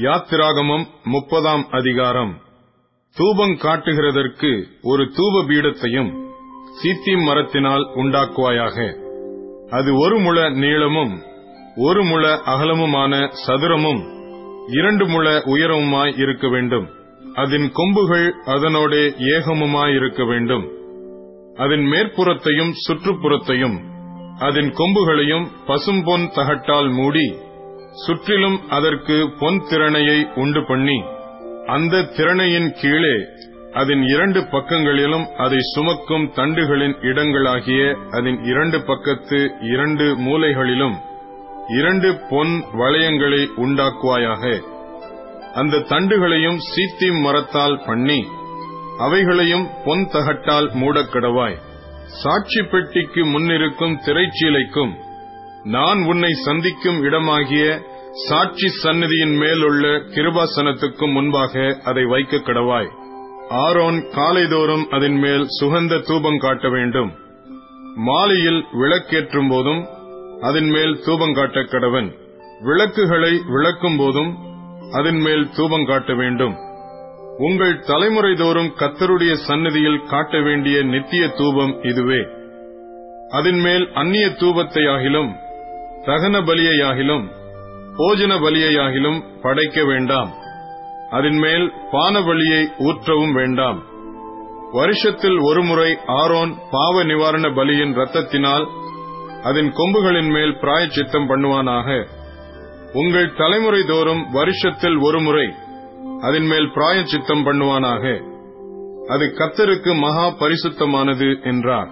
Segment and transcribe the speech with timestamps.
[0.00, 2.40] யாத்திராகமம் முப்பதாம் அதிகாரம்.
[3.14, 6.10] தூபம் காட்டுகிறதற்கு ஒரு தூப பீடத்தையும்
[6.82, 8.96] சீத்தியம் மரத்தினால் உண்டாக்குவாயாக.
[9.70, 11.22] அது ஒரு முழ நீளமும்
[11.76, 14.02] ஒரு முழ அகலமுமான சதுரமும்
[14.66, 16.88] இரண்டு முழ உயரமுமாய் இருக்க வேண்டும்.
[17.34, 20.68] அதன் கொம்புகள் அதனோடே ஏகமுமாயிருக்க வேண்டும்.
[21.56, 23.78] அதன் மேற்புறத்தையும் சுற்றுப்புறத்தையும்
[24.38, 27.44] அதன் கொம்புகளையும் பசும்பொன் தகட்டால் மூடி
[28.04, 30.98] சுற்றிலும் அதற்கு பொன் திறனையை உண்டு பண்ணி
[31.66, 33.16] அந்த திறனையின் கீழே
[33.72, 40.96] அதன் இரண்டு பக்கங்களிலும் அதை சுமக்கும் தண்டுகளின் இடங்களாகிய அதன் இரண்டு பக்கத்து இரண்டு மூலைகளிலும்
[41.78, 44.62] இரண்டு பொன் வளையங்களை உண்டாக்குவாயாக.
[45.54, 48.20] அந்த தண்டுகளையும் சீத்தி மரத்தால் பண்ணி
[48.98, 51.58] அவைகளையும் பொன் தகட்டால் மூடக்கடவாய்
[52.22, 54.94] சாட்சி பெட்டிக்கு முன்னிருக்கும் திரைச்சீலைக்கும்
[55.64, 57.64] நான் உன்னை சந்திக்கும் இடமாகிய
[58.24, 62.90] சாட்சி சந்நிதியின் மேலுள்ள கிருபாசனத்துக்கும் முன்பாக அதை வைக்க கடவாய்.
[63.48, 67.12] ஆரோன் காலைதோறும் அதன் மேல் சுகந்த தூபம் காட்ட வேண்டும்.
[67.94, 69.86] மாலையில் விளக்கேற்றும் போதும்
[70.40, 72.12] அதன் மேல் தூபம் காட்ட கடவன்.
[72.60, 74.36] விளக்குகளை விளக்கும் போதும்
[74.92, 76.54] அதன் மேல் தூபம் காட்ட வேண்டும்.
[77.38, 82.26] உங்கள் தலைமுறை தோறும் கத்தருடைய சந்நிதியில் காட்ட வேண்டிய நித்திய தூபம் இதுவே.
[83.28, 85.32] அதன் மேல் அந்நிய தூபத்தையாகிலும்
[86.02, 87.35] தகன பலியையாகிலும்
[87.98, 90.30] போஜன பலியையாகிலும் படைக்க வேண்டாம்.
[91.10, 93.84] அதன் மேல் பான பலியை ஊற்றவும் வேண்டாம்.
[94.72, 98.66] வருஷத்தில் ஒருமுறை ஆரோன் பாவ நிவாரண பலியின் ரத்தத்தினால்
[99.42, 102.06] அதன் கொம்புகளின் மேல் பிராயச்சித்தம் பண்ணுவானாக.
[102.92, 105.54] உங்கள் தலைமுறை தோறும் வருஷத்தில் ஒருமுறை
[106.20, 108.22] அதன் மேல் பிராயச்சித்தம் பண்ணுவானாக.
[109.08, 111.90] அது கத்தருக்கு மகா பரிசுத்தமானது என்றார்.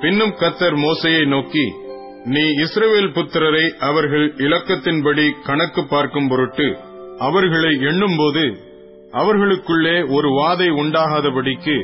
[0.00, 1.72] பின்னும் கத்தர் மோசையை நோக்கி
[2.24, 6.78] நீ இஸ்ரவேல் புத்திரரை அவர்கள் இலக்கத்தின்படி கணக்கு பார்க்கும் பொருட்டு
[7.18, 8.44] அவர்களை எண்ணும்போது
[9.12, 11.76] அவர்களுக்குள்ளே ஒரு வாதை உண்டாகாதபடிக்கு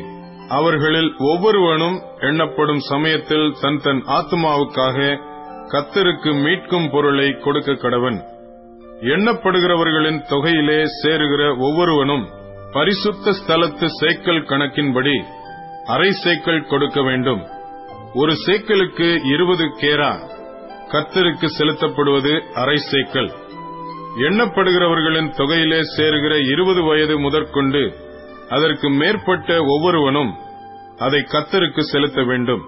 [0.48, 5.18] அவர்களில் ஒவ்வொருவனும் எண்ணப்படும் சமயத்தில் தன் தன் ஆத்மாவுக்காக
[5.68, 8.18] கத்தருக்கு மீட்கும் பொருளை கொடுக்க கடவன்.
[9.00, 12.28] எண்ணப்படுகிறவர்களின் தொகையிலே சேருகிற ஒவ்வொருவனும்
[12.72, 15.24] பரிசுத்த ஸ்தலத்து சேக்கல் கணக்கின்படி
[15.86, 17.46] அரை சேக்கல் கொடுக்க வேண்டும்.
[18.14, 20.12] ஒரு சேக்கலுக்கு இருபது கேரா
[20.92, 23.30] கத்தருக்கு செலுத்தப்படுவது அரை சேக்கல்.
[24.16, 27.94] எண்ணப்படுகிறவர்களின் தொகையிலே சேருகிற இருபது வயது முதற்கொண்டு
[28.48, 30.32] அதற்கு மேற்பட்ட ஒவ்வொருவனும்
[30.98, 32.62] அதை கத்தருக்கு செலுத்த வேண்டும்.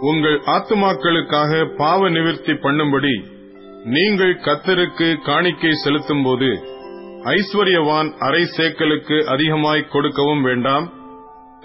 [0.00, 3.14] உங்கள் ஆத்துமாக்களுக்காக பாவ நிவர்த்தி பண்ணும்படி
[3.84, 6.50] நீங்கள் கத்தருக்கு காணிக்கை செலுத்தும் போது
[7.24, 10.92] ஐஸ்வர்யவான் அரை சேக்கலுக்கு அதிகமாய் கொடுக்கவும் வேண்டாம்.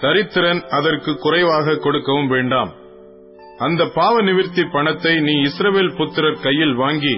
[0.00, 2.72] தரித்திரன் அதற்கு குறைவாக கொடுக்கவும் வேண்டாம்.
[3.58, 7.16] அந்த பாவ நிவர்த்தி பணத்தை நீ இஸ்ரவேல் புத்திரர் கையில் வாங்கி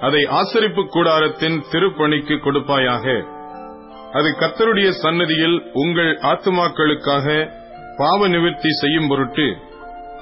[0.00, 3.06] அதை ஆசரிப்பு கூடாரத்தின் திருப்பணிக்கு கொடுப்பாயாக.
[4.12, 7.26] அது கத்தருடைய சன்னதியில் உங்கள் ஆத்துமாக்களுக்காக
[7.96, 9.46] பாவ நிவர்த்தி செய்யும் பொருட்டு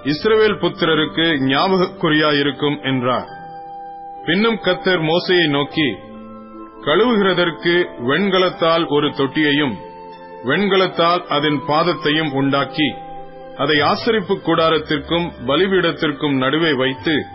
[0.05, 3.29] இஸ்ரவேல் புத்திரருக்கு ஞாபகக்குறியாயிருக்கும் என்றார்.
[4.25, 5.89] பின்னும் கத்தர் மோசையை நோக்கி
[6.85, 7.75] கழுவுகிறதற்கு
[8.11, 9.75] வெண்கலத்தால் ஒரு தொட்டியையும்
[10.45, 12.89] வெண்கலத்தால் அதன் பாதத்தையும் உண்டாக்கி
[13.57, 17.27] அதை ஆசரிப்பு கூடாரத்திற்கும் பலிபீடத்திற்கும் நடுவே வைத்து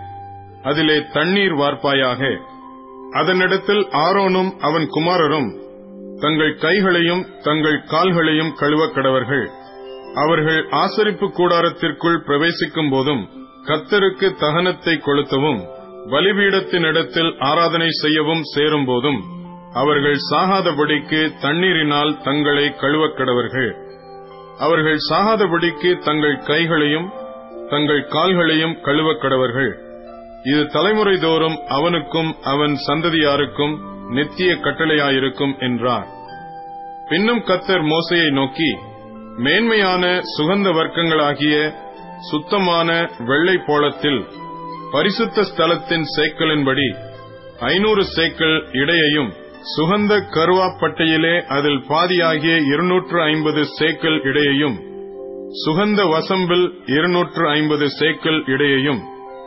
[0.63, 2.39] அதிலே தண்ணீர் வார்ப்பாயாக.
[3.11, 5.59] அதனிடத்தில் ஆரோனும் அவன் குமாரரும்
[6.19, 9.49] தங்கள் கைகளையும் தங்கள் கால்களையும் கழுவ கடவர்கள்.
[10.15, 13.29] அவர்கள் ஆசரிப்பு கூடாரத்திற்குள் பிரவேசிக்கும் போதும்
[13.63, 15.67] கத்தருக்கு தகனத்தை கொளுத்தவும்
[16.05, 19.23] பலிபீடத்தினிடத்தில் ஆராதனை செய்யவும் சேரும் போதும்
[19.73, 23.86] அவர்கள் சாகாதபடிக்கு தண்ணீரினால் தங்களை கழுவக் கடவர்கள்.
[24.59, 27.07] அவர்கள் சாகாதபடிக்கு தங்கள் கைகளையும்
[27.69, 29.71] தங்கள் கால்களையும் கழுவ கடவர்கள்.
[30.43, 33.75] இது தலைமுறை தோறும் அவனுக்கும் அவன் சந்ததியாருக்கும்
[34.09, 36.07] நித்திய கட்டளையாயிருக்கும் என்றார்.
[37.09, 38.71] பின்னும் கத்தர் மோசையை நோக்கி
[39.37, 40.03] மேன்மையான
[40.37, 41.55] சுகந்த வர்க்கங்களாகிய
[42.29, 44.21] சுத்தமான வெள்ளை போளத்தில்
[44.91, 46.87] பரிசுத்த ஸ்தலத்தின் சேக்கலின்படி
[47.59, 49.31] ஐநூறு சேக்கல் இடையையும்
[49.61, 54.77] சுகந்த கருவாப்பட்டையிலே அதில் பாதியாகிய இருநூற்று ஐம்பது சேக்கல் இடையையும்
[55.65, 59.01] சுகந்த வசம்பில் இருநூற்று ஐம்பது சேக்கல் இடையையும்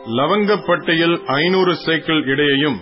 [0.05, 2.77] லவங்கப்பட்டையில் ஐநூறு சேக்கல் இடையையும்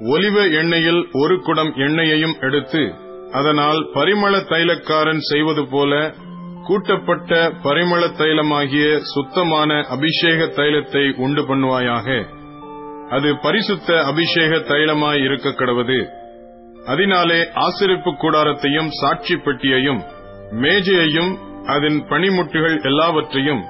[0.00, 2.94] ஒலிவ எண்ணெயில் ஒரு குடம் எண்ணெயையும் எடுத்து
[3.32, 6.14] அதனால் பரிமள தைலக்காரன் செய்வது போல
[6.64, 12.26] கூட்டப்பட்ட பரிமள தைலமாகிய சுத்தமான அபிஷேக தைலத்தை உண்டு பண்ணுவாயாக.
[13.10, 16.15] அது பரிசுத்த அபிஷேக தைலமாய் இருக்க கடவுது.
[16.86, 20.02] அதனாலே ஆசிரிப்பு கூடாரத்தையும் சாட்சி பெட்டியையும்
[20.62, 21.32] மேஜையையும்
[21.66, 23.62] அதன் பனிமுட்டுகள் எல்லாவற்றையும்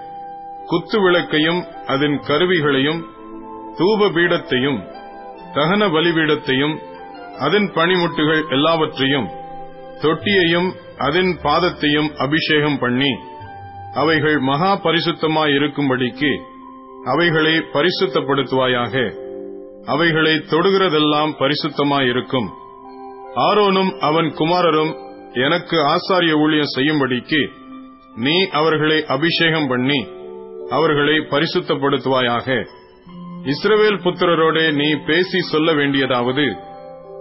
[0.66, 3.00] குத்து விளக்கையும் அதன் கருவிகளையும்
[3.78, 4.80] தூப பீடத்தையும்
[5.54, 6.76] தகன பலிபீடத்தையும்
[7.38, 9.28] அதன் பனிமுட்டுகள் எல்லாவற்றையும்
[10.02, 10.68] தொட்டியையும்
[10.98, 13.12] அதன் பாதத்தையும் அபிஷேகம் பண்ணி
[13.94, 16.32] அவைகள் மகா பரிசுத்தமாயிருக்கும்படிக்கு
[17.12, 18.94] அவைகளை பரிசுத்தப்படுத்துவாயாக.
[19.86, 22.48] அவைகளை தொடுகிறதெல்லாம் பரிசுத்தமாயிருக்கும்.
[23.36, 24.92] ஆரோனும் அவன் குமாரரும்
[25.32, 27.50] எனக்கு ஆசாரிய ஊழியம் செய்யும்படிக்கு
[28.14, 30.06] நீ அவர்களை அபிஷேகம் பண்ணி
[30.68, 32.66] அவர்களை பரிசுத்தப்படுத்துவாயாக.
[33.44, 36.56] இஸ்ரவேல் புத்திரரோடே நீ பேசி சொல்ல வேண்டியதாவது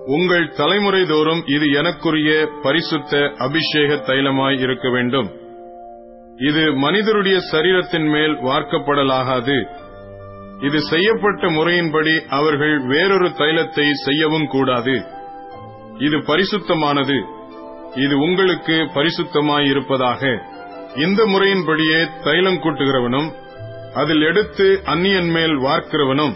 [0.06, 5.30] உங்கள் தலைமுறை தோறும் இது எனக்குரிய பரிசுத்த அபிஷேக தைலமாய் இருக்க வேண்டும்.
[6.38, 9.58] இது மனிதருடைய சரீரத்தின் மேல் வார்க்கப்படலாகாது.
[10.62, 15.15] இது செய்யப்பட்ட முறையின்படி அவர்கள் வேறொரு தைலத்தை செய்யவும் கூடாது.
[16.00, 17.26] இது பரிசுத்தமானது.
[18.06, 20.40] இது உங்களுக்கு பரிசுத்தமாயிருப்பதாக.
[21.06, 23.32] இந்த முறையின்படியே தைலம் கூட்டுகிறவனும்
[23.94, 26.34] அதில் எடுத்து அந்நியன் மேல் வார்க்கிறவனும்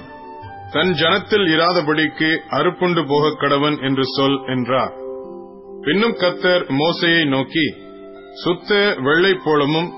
[0.71, 4.93] தன் ஜனத்தில் இராதபடிக்கு அறுப்புண்டு போகக் கடவன் என்று சொல் என்றார்.
[5.81, 7.75] பின்னும் கத்தர் மோசையை நோக்கி
[8.33, 9.89] சுத்த வெள்ளைப்போளமும்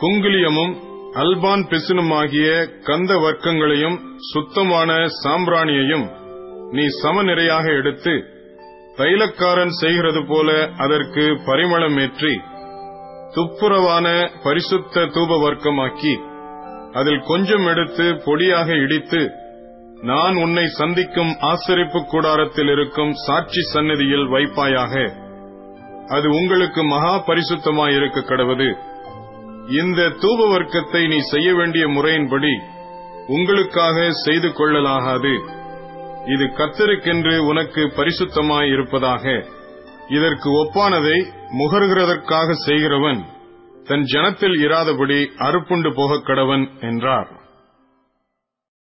[0.00, 0.76] குங்குலியமும்
[1.14, 4.00] அல்பான் பிசினுமாகிய கந்த வர்க்கங்களையும்
[4.32, 6.10] சுத்தமான சாம்பிராணியையும்
[6.70, 8.24] நீ சமநிறையாக எடுத்து
[8.98, 12.32] தைலக்காரன் செய்கிறது போல அதற்கு பரிமளமேற்றி
[13.34, 14.06] துப்புரவான
[14.42, 16.14] பரிசுத்த தூப வர்க்கமாக்கி
[16.92, 19.20] அதில் கொஞ்சம் எடுத்து பொடியாக இடித்து
[20.02, 24.94] நான் உன்னை சந்திக்கும் ஆசரிப்பு கூடாரத்தில் இருக்கும் சாட்சி சந்நிதியில் வைப்பாயாக.
[26.08, 28.68] அது உங்களுக்கு மகா பரிசுத்தமாயிருக்க கடவுது.
[29.80, 32.52] இந்த தூப வர்க்கத்தை நீ செய்ய வேண்டிய முறையின்படி
[33.26, 35.32] உங்களுக்காக செய்து கொள்ளலாகாது.
[36.28, 39.44] இது கத்தருக்கென்று உனக்கு பரிசுத்தமாய் இருப்பதாக.
[40.08, 41.26] இதற்கு ஒப்பானதை
[41.58, 43.24] முகர்கிறதற்காக செய்கிறவன்
[43.84, 47.47] தன் ஜனத்தில் இராதபடி அறுப்புண்டு போகக் கடவன் என்றார்.